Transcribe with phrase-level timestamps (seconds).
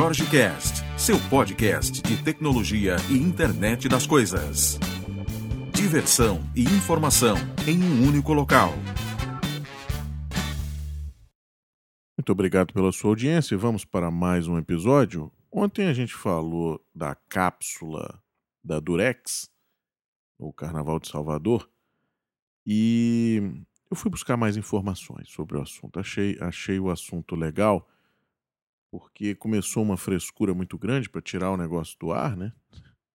[0.00, 4.78] Jorge Cast, seu podcast de tecnologia e internet das coisas.
[5.74, 7.36] Diversão e informação
[7.68, 8.72] em um único local.
[12.16, 15.30] Muito obrigado pela sua audiência vamos para mais um episódio.
[15.52, 18.22] Ontem a gente falou da cápsula
[18.64, 19.50] da Durex,
[20.38, 21.68] no Carnaval de Salvador,
[22.66, 23.52] e
[23.90, 26.00] eu fui buscar mais informações sobre o assunto.
[26.00, 27.86] Achei, achei o assunto legal,
[28.90, 32.52] porque começou uma frescura muito grande para tirar o negócio do ar, né?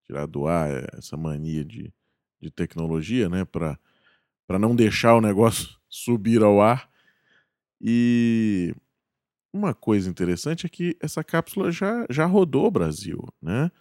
[0.05, 1.93] Tirar do ar essa mania de,
[2.41, 3.43] de tecnologia, né?
[3.45, 3.79] Para
[4.59, 6.89] não deixar o negócio subir ao ar.
[7.81, 8.73] E
[9.51, 13.71] uma coisa interessante é que essa cápsula já, já rodou o Brasil, né?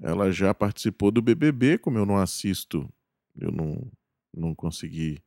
[0.00, 2.88] Ela já participou do BBB, como eu não assisto,
[3.36, 3.90] eu não,
[4.32, 5.22] não consegui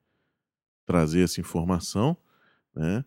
[0.85, 2.15] trazer essa informação,
[2.75, 3.03] né?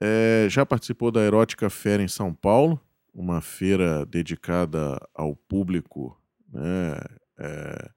[0.00, 2.80] É, já participou da Erótica Fera em São Paulo,
[3.14, 6.20] uma feira dedicada ao público,
[6.52, 6.96] né?
[7.38, 7.90] É,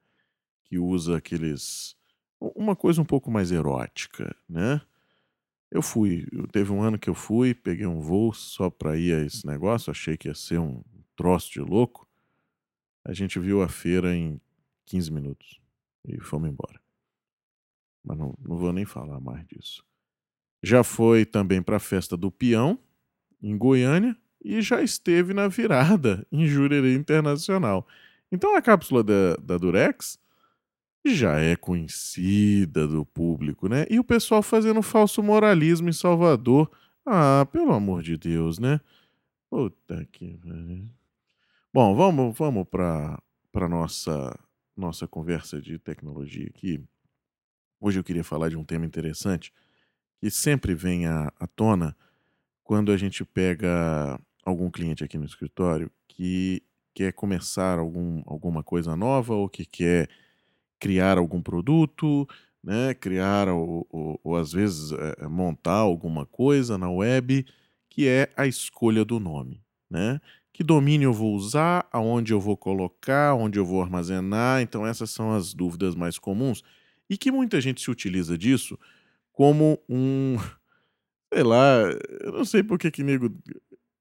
[0.66, 1.96] que usa aqueles
[2.40, 4.82] uma coisa um pouco mais erótica, né?
[5.70, 9.22] Eu fui, teve um ano que eu fui, peguei um voo só para ir a
[9.22, 10.82] esse negócio, achei que ia ser um
[11.16, 12.08] troço de louco.
[13.06, 14.42] A gente viu a feira em
[14.86, 15.60] 15 minutos
[16.06, 16.80] e fomos embora.
[18.04, 19.86] Mas não, não vou nem falar mais disso.
[20.62, 22.78] Já foi também para a festa do Peão,
[23.42, 27.88] em Goiânia, e já esteve na virada em Jurerê Internacional.
[28.32, 30.20] Então a cápsula da, da Durex
[31.06, 33.86] já é conhecida do público, né?
[33.90, 36.70] E o pessoal fazendo falso moralismo em Salvador.
[37.06, 38.80] Ah, pelo amor de Deus, né?
[39.50, 40.40] Puta que.
[41.74, 44.38] Bom, vamos, vamos para nossa
[44.80, 46.82] nossa conversa de tecnologia aqui.
[47.82, 49.52] Hoje eu queria falar de um tema interessante
[50.20, 51.96] que sempre vem à, à tona
[52.64, 56.62] quando a gente pega algum cliente aqui no escritório que
[56.94, 60.10] quer começar algum, alguma coisa nova ou que quer
[60.80, 62.28] criar algum produto,
[62.64, 67.46] né, criar ou, ou, ou às vezes é, montar alguma coisa na web,
[67.90, 70.20] que é a escolha do nome, né?
[70.52, 74.62] Que domínio eu vou usar, aonde eu vou colocar, onde eu vou armazenar.
[74.62, 76.64] Então essas são as dúvidas mais comuns
[77.10, 78.78] e que muita gente se utiliza disso
[79.40, 80.36] como um.
[81.34, 81.84] Sei lá,
[82.22, 83.34] eu não sei por que que nego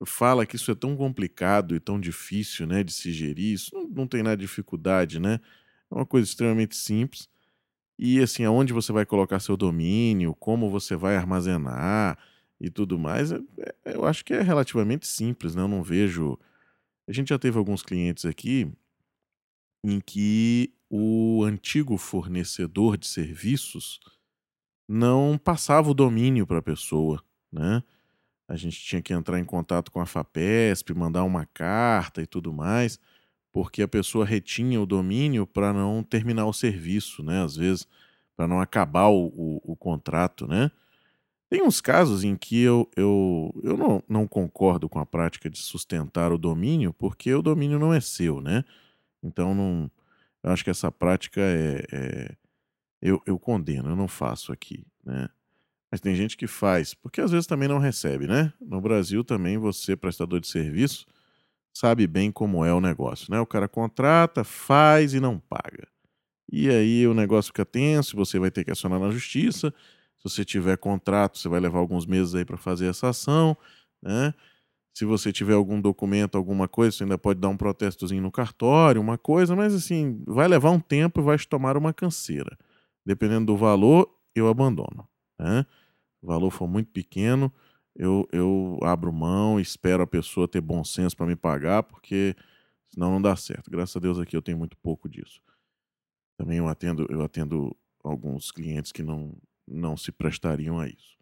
[0.04, 3.52] fala que isso é tão complicado e tão difícil, né, de se gerir.
[3.52, 5.38] Isso não, não tem nada de dificuldade, né?
[5.90, 7.28] É uma coisa extremamente simples.
[7.98, 12.18] E assim, aonde você vai colocar seu domínio, como você vai armazenar
[12.60, 13.40] e tudo mais, é,
[13.84, 15.62] é, eu acho que é relativamente simples, né?
[15.62, 16.36] Eu não vejo.
[17.06, 18.72] A gente já teve alguns clientes aqui
[19.84, 24.00] em que o antigo fornecedor de serviços
[24.88, 27.22] não passava o domínio para a pessoa,
[27.52, 27.82] né?
[28.48, 32.50] A gente tinha que entrar em contato com a FAPESP, mandar uma carta e tudo
[32.50, 32.98] mais,
[33.52, 37.42] porque a pessoa retinha o domínio para não terminar o serviço, né?
[37.42, 37.86] Às vezes,
[38.34, 40.70] para não acabar o, o, o, contrato, né?
[41.50, 45.58] Tem uns casos em que eu, eu, eu não, não concordo com a prática de
[45.58, 48.64] sustentar o domínio, porque o domínio não é seu, né?
[49.22, 49.90] Então, não,
[50.42, 52.34] eu acho que essa prática é, é
[53.00, 55.28] eu, eu condeno, eu não faço aqui, né?
[55.90, 58.52] Mas tem gente que faz, porque às vezes também não recebe, né?
[58.60, 61.06] No Brasil também você, prestador de serviço,
[61.72, 63.40] sabe bem como é o negócio, né?
[63.40, 65.88] O cara contrata, faz e não paga.
[66.50, 69.72] E aí o negócio fica tenso, você vai ter que acionar na justiça.
[70.18, 73.56] Se você tiver contrato, você vai levar alguns meses aí para fazer essa ação,
[74.02, 74.34] né?
[74.94, 79.00] Se você tiver algum documento, alguma coisa, você ainda pode dar um protestozinho no cartório,
[79.00, 82.58] uma coisa, mas assim, vai levar um tempo e vai te tomar uma canseira.
[83.08, 85.08] Dependendo do valor, eu abandono.
[85.38, 85.64] Né?
[86.20, 87.50] O valor for muito pequeno,
[87.96, 92.36] eu, eu abro mão, espero a pessoa ter bom senso para me pagar, porque
[92.86, 93.70] senão não dá certo.
[93.70, 95.40] Graças a Deus aqui eu tenho muito pouco disso.
[96.36, 97.74] Também eu atendo, eu atendo
[98.04, 99.34] alguns clientes que não,
[99.66, 101.16] não se prestariam a isso.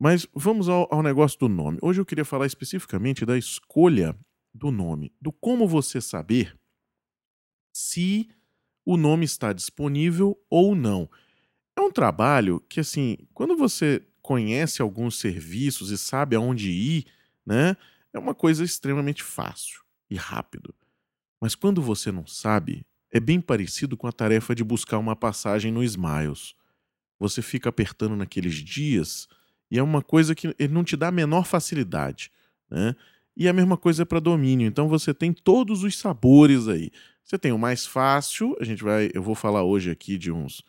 [0.00, 1.78] Mas vamos ao, ao negócio do nome.
[1.82, 4.18] Hoje eu queria falar especificamente da escolha
[4.54, 6.58] do nome, do como você saber
[7.74, 8.26] se
[8.84, 11.08] o nome está disponível ou não.
[11.76, 17.06] É um trabalho que, assim, quando você conhece alguns serviços e sabe aonde ir,
[17.44, 17.76] né,
[18.12, 19.80] é uma coisa extremamente fácil
[20.10, 20.74] e rápido.
[21.40, 25.72] Mas quando você não sabe, é bem parecido com a tarefa de buscar uma passagem
[25.72, 26.54] no Smiles.
[27.18, 29.28] Você fica apertando naqueles dias
[29.70, 32.30] e é uma coisa que ele não te dá a menor facilidade,
[32.70, 32.94] né?
[33.36, 34.66] E a mesma coisa para domínio.
[34.66, 36.90] Então você tem todos os sabores aí.
[37.30, 40.64] Você tem o mais fácil, a gente vai, eu vou falar hoje aqui de uns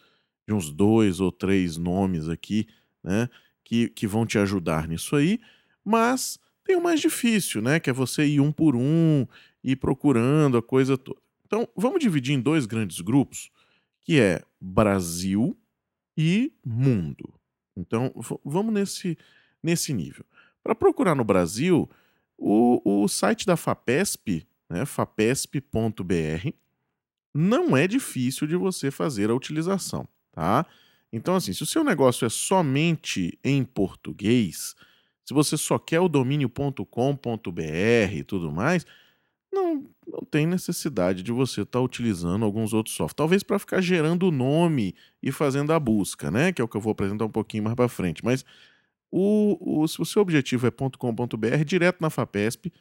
[0.47, 2.67] de uns dois ou três nomes aqui,
[3.03, 3.27] né,
[3.63, 5.39] que, que vão te ajudar nisso aí,
[5.83, 7.79] mas Tem o mais difícil, né?
[7.79, 9.25] Que é você ir um por um,
[9.63, 11.19] ir procurando a coisa toda.
[11.45, 13.49] Então, vamos dividir em dois grandes grupos,
[14.01, 15.57] que é Brasil
[16.15, 17.33] e mundo.
[17.75, 18.13] Então,
[18.45, 19.17] vamos nesse,
[19.63, 20.23] nesse nível.
[20.63, 21.89] Para procurar no Brasil,
[22.37, 26.49] o, o site da FAPESP, né, fapesp.br,
[27.33, 30.65] não é difícil de você fazer a utilização, tá?
[31.13, 34.75] Então, assim, se o seu negócio é somente em português,
[35.25, 38.85] se você só quer o domínio.com.br e tudo mais,
[39.51, 43.15] não, não tem necessidade de você estar tá utilizando alguns outros softwares.
[43.15, 46.53] Talvez para ficar gerando o nome e fazendo a busca, né?
[46.53, 48.23] Que é o que eu vou apresentar um pouquinho mais para frente.
[48.23, 48.45] Mas
[49.11, 52.71] o, o, se o seu objetivo é .com.br, direto na FAPESP,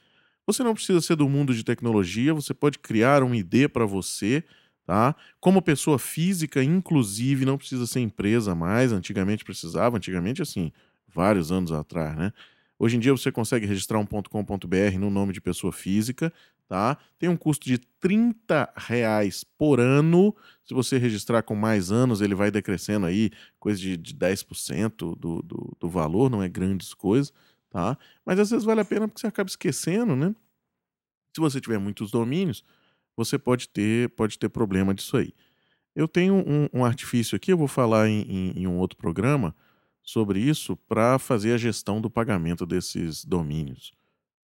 [0.53, 4.45] você não precisa ser do mundo de tecnologia, você pode criar um ID para você,
[4.85, 5.15] tá?
[5.41, 10.73] Como pessoa física, inclusive, não precisa ser empresa mais, antigamente precisava, antigamente assim,
[11.07, 12.33] vários anos atrás, né?
[12.79, 16.33] Hoje em dia você consegue registrar um .com.br no nome de pessoa física,
[16.67, 16.97] tá?
[17.19, 20.35] Tem um custo de 30 reais por ano.
[20.65, 25.43] Se você registrar com mais anos, ele vai decrescendo aí, coisa de, de 10% do,
[25.43, 27.35] do, do valor, não é grandes coisas,
[27.71, 27.97] tá?
[28.25, 30.35] Mas às vezes vale a pena porque você acaba esquecendo, né?
[31.35, 32.65] Se você tiver muitos domínios,
[33.17, 35.33] você pode ter, pode ter problema disso aí.
[35.95, 39.55] Eu tenho um, um artifício aqui, eu vou falar em, em, em um outro programa,
[40.03, 43.93] sobre isso para fazer a gestão do pagamento desses domínios.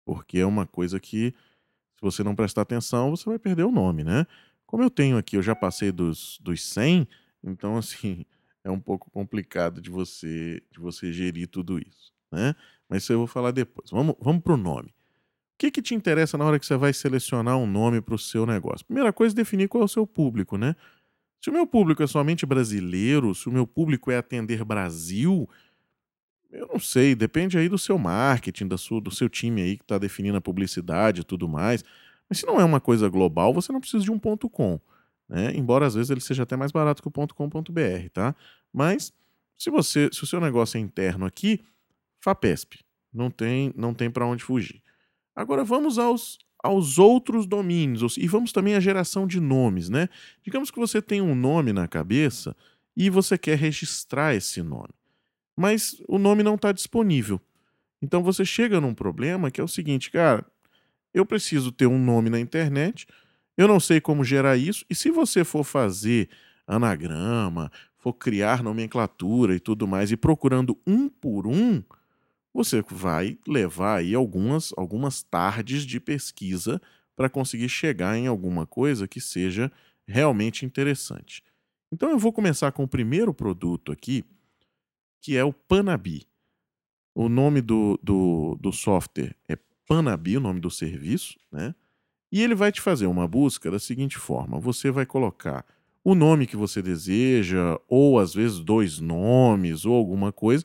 [0.05, 1.35] Porque é uma coisa que,
[1.95, 4.27] se você não prestar atenção, você vai perder o nome, né?
[4.65, 7.09] Como eu tenho aqui, eu já passei dos, dos 100,
[7.43, 8.25] então, assim,
[8.63, 12.55] é um pouco complicado de você, de você gerir tudo isso, né?
[12.89, 13.91] Mas isso eu vou falar depois.
[13.91, 14.89] Vamos, vamos para o nome.
[14.89, 18.19] O que, que te interessa na hora que você vai selecionar um nome para o
[18.19, 18.85] seu negócio?
[18.85, 20.77] Primeira coisa, definir qual é o seu público, né?
[21.41, 25.49] Se o meu público é somente brasileiro, se o meu público é atender Brasil,
[26.51, 29.85] eu não sei, depende aí do seu marketing, da sua, do seu time aí que
[29.85, 31.85] está definindo a publicidade e tudo mais.
[32.29, 34.81] Mas se não é uma coisa global, você não precisa de um ponto .com,
[35.29, 35.53] né?
[35.55, 38.35] Embora às vezes ele seja até mais barato que o ponto .com.br, tá?
[38.73, 39.13] Mas
[39.57, 41.65] se você, se o seu negócio é interno aqui,
[42.27, 42.81] FAPESP,
[43.15, 44.83] não tem, não tem para onde fugir.
[45.35, 50.09] Agora vamos aos aos outros domínios e vamos também à geração de nomes, né?
[50.43, 52.57] Digamos que você tem um nome na cabeça
[52.97, 54.93] e você quer registrar esse nome,
[55.57, 57.41] mas o nome não está disponível.
[58.03, 60.45] Então você chega num problema que é o seguinte, cara,
[61.15, 63.07] eu preciso ter um nome na internet,
[63.57, 66.29] eu não sei como gerar isso, e se você for fazer
[66.67, 71.83] anagrama, for criar nomenclatura e tudo mais, e procurando um por um,
[72.57, 76.81] você vai levar aí algumas, algumas tardes de pesquisa
[77.15, 79.71] para conseguir chegar em alguma coisa que seja
[80.07, 81.43] realmente interessante.
[81.93, 84.25] Então eu vou começar com o primeiro produto aqui,
[85.21, 86.27] que é o Panabi.
[87.15, 91.75] O nome do, do, do software é Panabi, o nome do serviço, né?
[92.33, 95.65] E ele vai te fazer uma busca da seguinte forma: você vai colocar
[96.03, 100.65] o nome que você deseja, ou às vezes dois nomes, ou alguma coisa,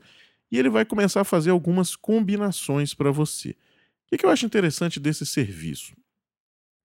[0.51, 3.56] e ele vai começar a fazer algumas combinações para você.
[4.12, 5.94] O que eu acho interessante desse serviço?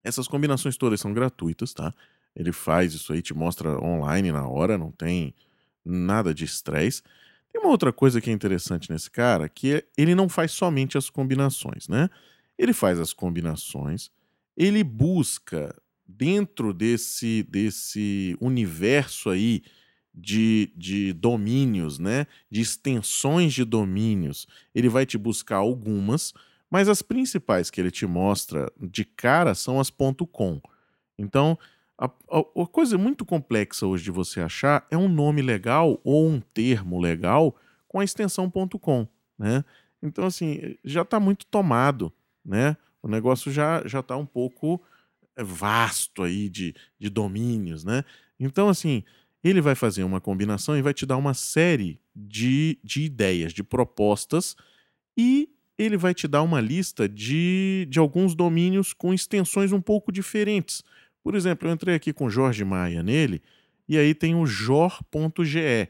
[0.03, 1.93] Essas combinações todas são gratuitas, tá?
[2.33, 5.35] Ele faz isso aí, te mostra online na hora, não tem
[5.83, 7.01] nada de estresse.
[7.51, 10.97] Tem uma outra coisa que é interessante nesse cara, que é, ele não faz somente
[10.97, 12.09] as combinações, né?
[12.57, 14.09] Ele faz as combinações,
[14.55, 15.75] ele busca
[16.07, 19.61] dentro desse, desse universo aí
[20.17, 22.25] de, de domínios, né?
[22.49, 24.47] de extensões de domínios.
[24.73, 26.33] Ele vai te buscar algumas,
[26.69, 29.91] mas as principais que ele te mostra de cara são as
[30.31, 30.59] .com.
[31.17, 31.57] Então,
[31.97, 36.27] a, a, a, coisa muito complexa hoje de você achar é um nome legal ou
[36.27, 37.55] um termo legal
[37.87, 39.07] com a extensão .com,
[39.37, 39.63] né?
[40.01, 42.11] Então, assim, já está muito tomado,
[42.45, 42.75] né?
[43.01, 44.81] O negócio já já está um pouco
[45.35, 48.03] é, vasto aí de, de domínios, né?
[48.39, 49.03] Então, assim,
[49.47, 53.63] ele vai fazer uma combinação e vai te dar uma série de, de ideias, de
[53.63, 54.55] propostas,
[55.17, 60.11] e ele vai te dar uma lista de, de alguns domínios com extensões um pouco
[60.11, 60.83] diferentes.
[61.23, 63.41] Por exemplo, eu entrei aqui com Jorge Maia nele,
[63.87, 65.87] e aí tem o jor.ge.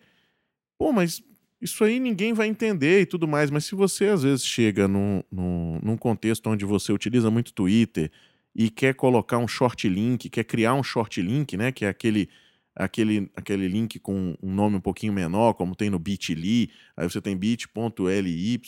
[0.78, 1.24] Pô, mas
[1.62, 5.24] isso aí ninguém vai entender e tudo mais, mas se você às vezes chega num,
[5.32, 8.12] num, num contexto onde você utiliza muito Twitter
[8.54, 12.30] e quer colocar um short link, quer criar um short link, né, que é aquele
[12.78, 17.20] aquele, aquele link com um nome um pouquinho menor, como tem no bit.ly, aí você
[17.20, 18.62] tem bit.ly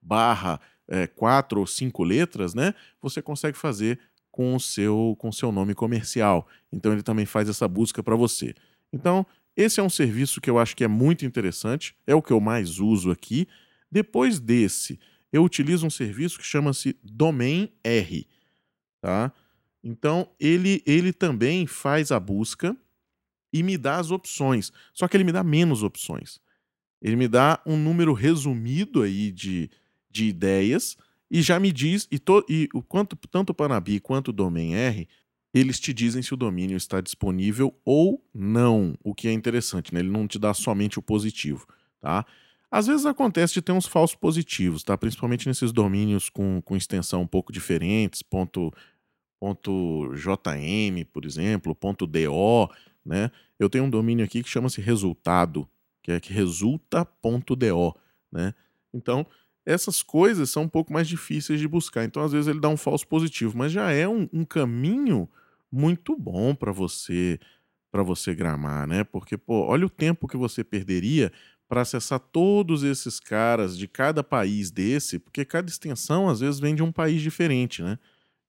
[0.00, 2.74] barra é, quatro ou cinco letras, né?
[3.02, 4.00] Você consegue fazer
[4.30, 6.48] com o seu com seu nome comercial.
[6.72, 8.54] Então ele também faz essa busca para você.
[8.92, 9.26] Então,
[9.56, 12.40] esse é um serviço que eu acho que é muito interessante, é o que eu
[12.40, 13.46] mais uso aqui.
[13.90, 14.98] Depois desse,
[15.32, 18.26] eu utilizo um serviço que chama-se Domain R,
[19.00, 19.32] tá?
[19.82, 22.76] Então, ele, ele também faz a busca
[23.52, 24.72] e me dá as opções.
[24.92, 26.40] Só que ele me dá menos opções.
[27.00, 29.70] Ele me dá um número resumido aí de,
[30.10, 30.96] de ideias
[31.30, 34.74] e já me diz, e, to, e o quanto tanto o Panabi quanto o Domain
[34.74, 35.08] R,
[35.54, 40.00] eles te dizem se o domínio está disponível ou não, o que é interessante, né?
[40.00, 41.66] Ele não te dá somente o positivo,
[42.00, 42.24] tá?
[42.70, 44.96] Às vezes acontece de ter uns falsos positivos, tá?
[44.96, 48.72] Principalmente nesses domínios com, com extensão um pouco diferentes, ponto,
[49.40, 52.70] ponto .jm, por exemplo, ponto .do,
[53.04, 53.30] né?
[53.58, 55.68] Eu tenho um domínio aqui que chama-se resultado,
[56.02, 57.94] que é que resulta.do,
[58.32, 58.54] né?
[58.92, 59.26] Então,
[59.64, 62.04] essas coisas são um pouco mais difíceis de buscar.
[62.04, 65.28] Então, às vezes, ele dá um falso positivo, mas já é um, um caminho
[65.70, 67.38] muito bom para você
[67.92, 69.02] para você gramar, né?
[69.02, 71.32] Porque, pô, olha o tempo que você perderia
[71.68, 76.74] para acessar todos esses caras de cada país desse, porque cada extensão às vezes vem
[76.74, 77.98] de um país diferente, né?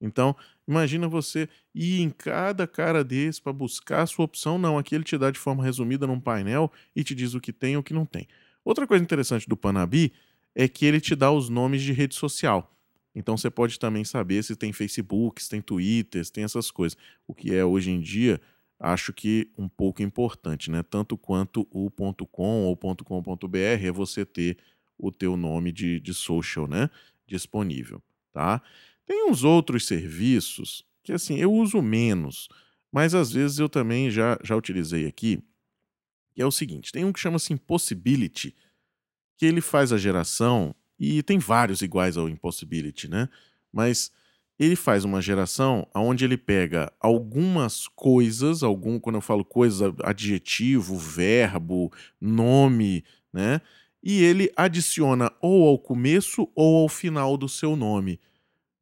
[0.01, 0.35] Então,
[0.67, 4.57] imagina você ir em cada cara desse para buscar a sua opção.
[4.57, 7.53] Não, aqui ele te dá de forma resumida num painel e te diz o que
[7.53, 8.27] tem e o que não tem.
[8.65, 10.11] Outra coisa interessante do Panabi
[10.55, 12.75] é que ele te dá os nomes de rede social.
[13.13, 16.97] Então você pode também saber se tem Facebook, se tem Twitter, se tem essas coisas.
[17.27, 18.41] O que é hoje em dia
[18.79, 20.81] acho que um pouco importante, né?
[20.81, 21.89] Tanto quanto o
[22.31, 24.57] .com ou .com.br é você ter
[24.97, 26.89] o teu nome de, de social, né?
[27.27, 28.01] Disponível,
[28.33, 28.61] tá?
[29.11, 32.47] Tem uns outros serviços que, assim, eu uso menos,
[32.89, 35.43] mas às vezes eu também já, já utilizei aqui,
[36.33, 38.55] que é o seguinte, tem um que chama-se Impossibility,
[39.37, 43.27] que ele faz a geração, e tem vários iguais ao Impossibility, né?
[43.69, 44.13] Mas
[44.57, 50.97] ele faz uma geração onde ele pega algumas coisas, algum, quando eu falo coisa, adjetivo,
[50.97, 51.91] verbo,
[52.21, 53.03] nome,
[53.33, 53.59] né?
[54.01, 58.17] E ele adiciona ou ao começo ou ao final do seu nome.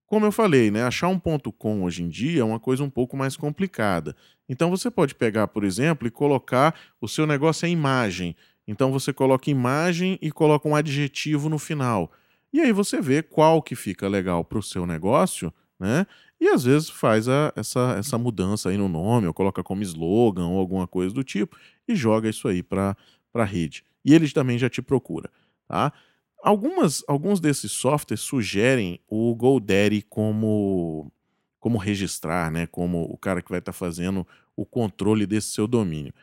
[0.10, 2.90] Como eu falei, né, achar um ponto com hoje em dia é uma coisa um
[2.90, 4.16] pouco mais complicada.
[4.48, 8.36] Então você pode pegar, por exemplo, e colocar o seu negócio é imagem.
[8.68, 12.12] Então você coloca imagem e coloca um adjetivo no final.
[12.52, 16.06] E aí você vê qual que fica legal para o seu negócio né?
[16.40, 20.48] E às vezes faz a, essa, essa mudança aí no nome, ou coloca como slogan
[20.48, 22.96] ou alguma coisa do tipo, e joga isso aí para
[23.34, 23.84] a rede.
[24.04, 25.30] E ele também já te procura,
[25.68, 25.94] tá?
[26.42, 31.12] Algumas, alguns desses softwares sugerem o GoDaddy como,
[31.60, 32.66] como registrar, né?
[32.66, 36.14] Como o cara que vai estar tá fazendo o controle desse seu domínio.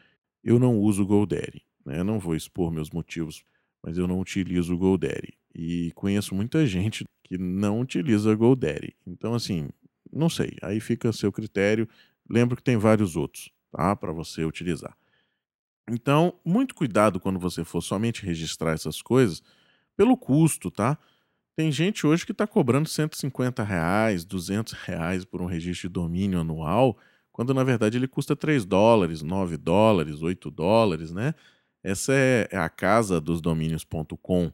[0.42, 2.02] Eu não uso o GoDaddy, né?
[2.02, 3.44] Não vou expor meus motivos,
[3.82, 5.35] mas eu não utilizo o GoDaddy.
[5.54, 8.96] E conheço muita gente que não utiliza GoDaddy.
[9.06, 9.68] Então, assim,
[10.12, 10.56] não sei.
[10.62, 11.88] Aí fica a seu critério.
[12.28, 13.94] Lembro que tem vários outros, tá?
[13.94, 14.96] Para você utilizar.
[15.88, 19.42] Então, muito cuidado quando você for somente registrar essas coisas
[19.97, 20.99] pelo custo, tá?
[21.57, 26.41] Tem gente hoje que está cobrando 150 reais, 200 reais por um registro de domínio
[26.41, 26.99] anual,
[27.33, 31.35] quando na verdade ele custa 3 dólares, 9 dólares, 8 dólares, né?
[31.83, 34.53] Essa é, é a casa dos domínios.com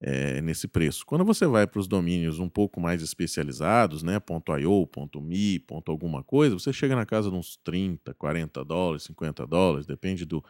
[0.00, 1.06] é, nesse preço.
[1.06, 4.18] Quando você vai para os domínios um pouco mais especializados, né,
[4.60, 4.88] .io,
[5.20, 10.24] .me, alguma coisa, você chega na casa de uns 30, 40 dólares, 50 dólares, depende
[10.24, 10.42] do,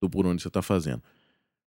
[0.00, 1.02] do por onde você está fazendo.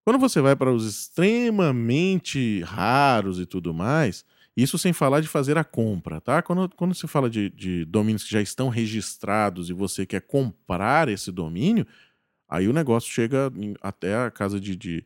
[0.03, 4.25] Quando você vai para os extremamente raros e tudo mais,
[4.57, 6.41] isso sem falar de fazer a compra, tá?
[6.41, 11.09] Quando, quando se fala de, de domínios que já estão registrados e você quer comprar
[11.09, 11.85] esse domínio,
[12.47, 13.51] aí o negócio chega
[13.81, 15.05] até a casa de, de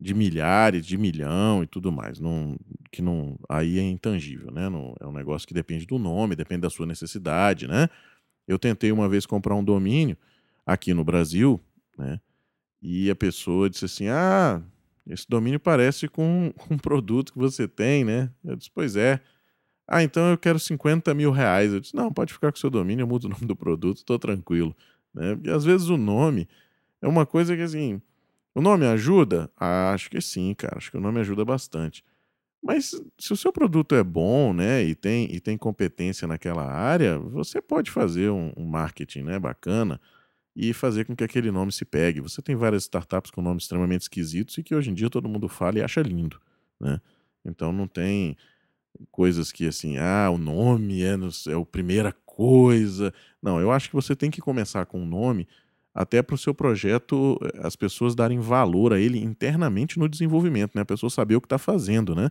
[0.00, 2.18] de milhares, de milhão e tudo mais.
[2.18, 2.56] Não,
[2.90, 4.66] que não, aí é intangível, né?
[4.98, 7.88] É um negócio que depende do nome, depende da sua necessidade, né?
[8.48, 10.16] Eu tentei uma vez comprar um domínio
[10.64, 11.60] aqui no Brasil,
[11.98, 12.18] né?
[12.82, 14.62] E a pessoa disse assim: Ah,
[15.06, 18.30] esse domínio parece com, um produto que você tem, né?
[18.44, 19.20] Eu disse: Pois é.
[19.86, 21.72] Ah, então eu quero 50 mil reais.
[21.72, 23.98] Eu disse: Não, pode ficar com o seu domínio, eu mudo o nome do produto,
[23.98, 24.74] estou tranquilo.
[25.14, 25.38] Né?
[25.44, 26.48] E às vezes o nome
[27.02, 28.00] é uma coisa que assim
[28.54, 29.50] o nome ajuda?
[29.56, 30.76] Ah, acho que sim, cara.
[30.78, 32.04] Acho que o nome ajuda bastante.
[32.62, 37.18] Mas se o seu produto é bom, né, e tem, e tem competência naquela área,
[37.18, 40.00] você pode fazer um, um marketing, né, bacana
[40.54, 42.20] e fazer com que aquele nome se pegue.
[42.20, 45.48] Você tem várias startups com nomes extremamente esquisitos e que hoje em dia todo mundo
[45.48, 46.40] fala e acha lindo,
[46.78, 47.00] né?
[47.44, 48.36] Então não tem
[49.10, 51.14] coisas que assim, ah, o nome é,
[51.48, 53.12] é a primeira coisa.
[53.42, 55.46] Não, eu acho que você tem que começar com um nome
[55.94, 60.72] até para o seu projeto eh, as pessoas darem valor a ele internamente no desenvolvimento,
[60.74, 60.82] né?
[60.82, 62.30] A pessoa saber o que está fazendo, né?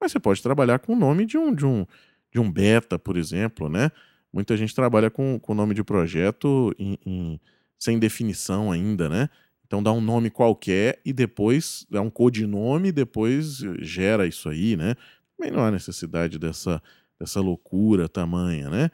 [0.00, 1.86] Mas você pode trabalhar com o nome de um, de um,
[2.32, 3.90] de um beta, por exemplo, né?
[4.34, 7.40] Muita gente trabalha com o nome de projeto em, em,
[7.78, 9.28] sem definição ainda, né?
[9.64, 14.76] Então dá um nome qualquer e depois dá um codinome e depois gera isso aí,
[14.76, 14.94] né?
[15.36, 16.82] também não há necessidade dessa,
[17.18, 18.90] dessa loucura tamanha, né?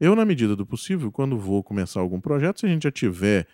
[0.00, 3.46] Eu, na medida do possível, quando vou começar algum projeto, se a gente já tiver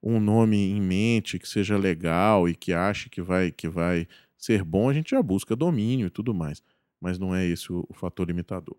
[0.00, 4.06] um nome em mente que seja legal e que ache que vai, que vai
[4.38, 6.62] ser bom, a gente já busca domínio e tudo mais.
[7.00, 8.76] Mas não é esse o, o fator limitador.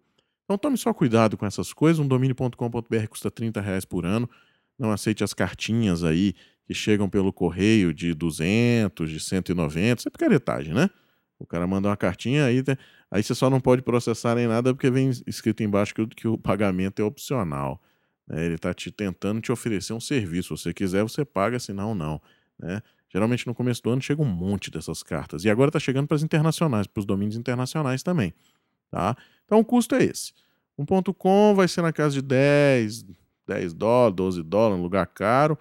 [0.48, 2.00] Então tome só cuidado com essas coisas.
[2.00, 4.30] Um domínio.com.br custa 30 reais por ano.
[4.80, 6.34] Não aceite as cartinhas aí
[6.66, 10.00] que chegam pelo correio de 200, de 190.
[10.00, 10.90] Isso é picaretagem, né?
[11.38, 12.64] O cara manda uma cartinha, aí,
[13.12, 16.38] aí você só não pode processar nem nada porque vem escrito embaixo que, que o
[16.38, 17.82] pagamento é opcional.
[18.26, 18.46] Né?
[18.46, 20.56] Ele está te tentando te oferecer um serviço.
[20.56, 22.22] Se você quiser, você paga, senão não.
[22.58, 22.82] Né?
[23.10, 25.44] Geralmente no começo do ano chega um monte dessas cartas.
[25.44, 28.34] E agora está chegando para as internacionais, para os domínios internacionais também.
[28.92, 29.16] Tá?
[29.46, 30.34] Então o custo é esse.
[30.78, 33.06] Um ponto .com vai ser na casa de 10,
[33.48, 35.58] 10 dólares, 12 dólares, um lugar caro.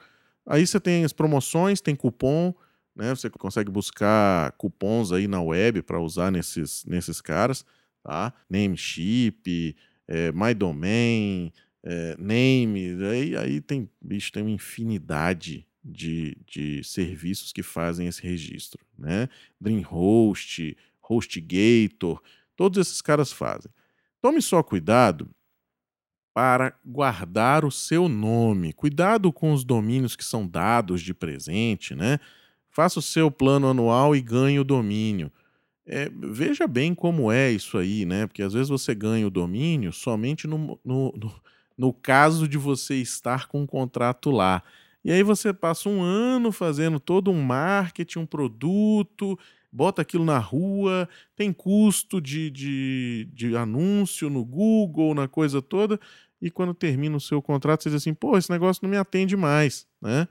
[0.46, 2.54] Aí você tem as promoções, tem cupom,
[2.94, 3.14] né?
[3.14, 7.64] Você consegue buscar cupons aí na web para usar nesses, nesses caras,
[8.02, 8.32] tá?
[8.48, 9.74] Namecheap,
[10.06, 11.52] é, MyDomain,
[11.82, 18.22] é, Name, aí, aí tem, bicho, tem uma infinidade de, de serviços que fazem esse
[18.22, 19.28] registro, né?
[19.60, 20.76] DreamHost,
[21.08, 22.20] HostGator,
[22.56, 23.70] todos esses caras fazem.
[24.20, 25.30] Tome só cuidado
[26.34, 28.72] para guardar o seu nome.
[28.72, 32.18] Cuidado com os domínios que são dados de presente, né?
[32.70, 35.32] Faça o seu plano anual e ganhe o domínio.
[35.86, 38.26] É, veja bem como é isso aí, né?
[38.26, 41.34] Porque às vezes você ganha o domínio somente no, no, no,
[41.78, 44.62] no caso de você estar com um contrato lá.
[45.04, 49.38] E aí você passa um ano fazendo todo um marketing, um produto,
[49.76, 51.06] bota aquilo na rua,
[51.36, 56.00] tem custo de, de, de anúncio no Google, na coisa toda,
[56.40, 59.36] e quando termina o seu contrato, você diz assim, pô, esse negócio não me atende
[59.36, 60.26] mais, né?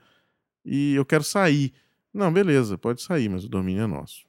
[0.64, 1.72] E eu quero sair.
[2.12, 4.26] Não, beleza, pode sair, mas o domínio é nosso.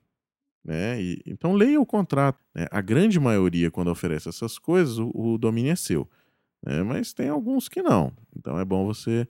[0.64, 1.02] Né?
[1.02, 2.40] E, então leia o contrato.
[2.54, 2.68] Né?
[2.70, 6.08] A grande maioria, quando oferece essas coisas, o, o domínio é seu.
[6.64, 6.84] Né?
[6.84, 8.14] Mas tem alguns que não.
[8.36, 9.28] Então é bom você,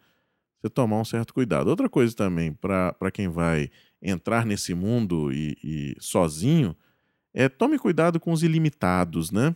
[0.59, 1.69] você tomar um certo cuidado.
[1.69, 3.69] Outra coisa também, para quem vai
[4.01, 6.75] entrar nesse mundo e, e, sozinho,
[7.33, 9.55] é tome cuidado com os ilimitados, né?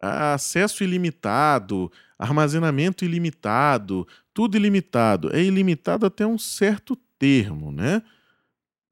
[0.00, 5.34] Acesso ilimitado, armazenamento ilimitado, tudo ilimitado.
[5.34, 8.02] É ilimitado até um certo termo, né?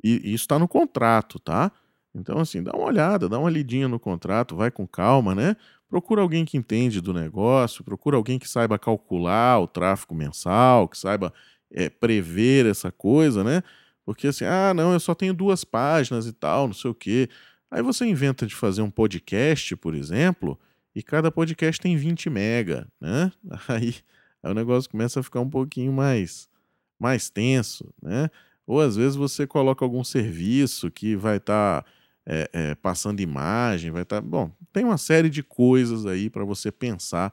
[0.02, 1.72] E, e isso está no contrato, tá?
[2.14, 5.56] Então, assim, dá uma olhada, dá uma lidinha no contrato, vai com calma, né?
[5.88, 10.98] Procura alguém que entende do negócio, procura alguém que saiba calcular o tráfego mensal, que
[10.98, 11.32] saiba
[11.70, 13.62] é, prever essa coisa, né?
[14.08, 17.28] Porque assim, ah, não, eu só tenho duas páginas e tal, não sei o quê.
[17.70, 20.58] Aí você inventa de fazer um podcast, por exemplo,
[20.94, 23.30] e cada podcast tem 20 mega, né?
[23.68, 23.94] Aí,
[24.42, 26.48] aí o negócio começa a ficar um pouquinho mais
[26.98, 28.30] mais tenso, né?
[28.66, 31.90] Ou às vezes você coloca algum serviço que vai estar tá,
[32.24, 34.22] é, é, passando imagem, vai estar.
[34.22, 34.26] Tá...
[34.26, 37.30] Bom, tem uma série de coisas aí para você pensar,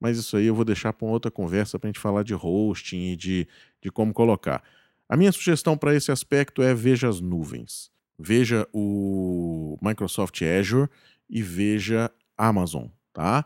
[0.00, 3.12] mas isso aí eu vou deixar para outra conversa para a gente falar de hosting
[3.12, 3.46] e de,
[3.80, 4.60] de como colocar.
[5.08, 7.90] A minha sugestão para esse aspecto é veja as nuvens.
[8.18, 10.88] Veja o Microsoft Azure
[11.28, 13.44] e veja Amazon, tá?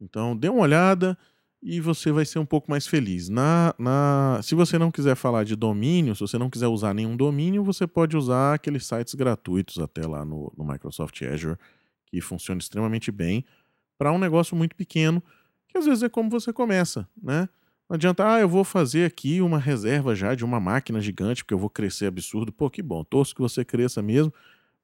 [0.00, 1.16] Então dê uma olhada
[1.62, 3.28] e você vai ser um pouco mais feliz.
[3.28, 7.16] Na, na, se você não quiser falar de domínio, se você não quiser usar nenhum
[7.16, 11.56] domínio, você pode usar aqueles sites gratuitos até lá no, no Microsoft Azure,
[12.06, 13.44] que funciona extremamente bem
[13.98, 15.22] para um negócio muito pequeno,
[15.68, 17.48] que às vezes é como você começa, né?
[17.88, 21.54] Não adianta, ah, eu vou fazer aqui uma reserva já de uma máquina gigante, porque
[21.54, 22.52] eu vou crescer absurdo.
[22.52, 24.32] Pô, que bom, torço que você cresça mesmo.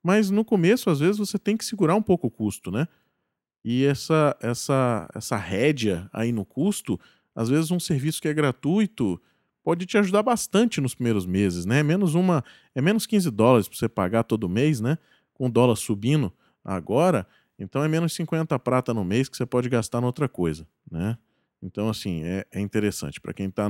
[0.03, 2.87] Mas no começo, às vezes, você tem que segurar um pouco o custo, né?
[3.65, 6.99] E essa, essa, essa rédea aí no custo,
[7.35, 9.21] às vezes um serviço que é gratuito
[9.63, 11.81] pode te ajudar bastante nos primeiros meses, né?
[11.81, 14.99] É menos uma, é menos 15 dólares para você pagar todo mês, né?
[15.35, 16.33] Com o dólar subindo
[16.65, 17.27] agora,
[17.59, 21.17] então é menos 50 prata no mês que você pode gastar em outra coisa, né?
[21.63, 23.21] Então, assim, é, é interessante.
[23.21, 23.69] Para quem está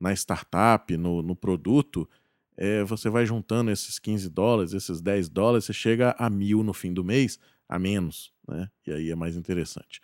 [0.00, 2.08] na startup, no, no produto,
[2.56, 6.72] é, você vai juntando esses 15 dólares, esses 10 dólares, você chega a mil no
[6.72, 8.70] fim do mês, a menos, né?
[8.86, 10.00] E aí é mais interessante.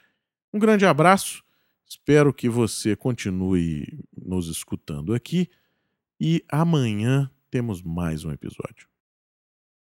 [0.52, 1.44] Um grande abraço,
[1.86, 5.48] espero que você continue nos escutando aqui
[6.20, 8.89] e amanhã temos mais um episódio.